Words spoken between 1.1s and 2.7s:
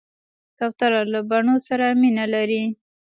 له بڼو سره مینه لري.